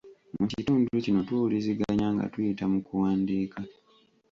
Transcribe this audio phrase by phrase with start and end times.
[0.37, 3.59] Mu kitundu kino tuwuliziganya nga tuyita mu kuwandiika.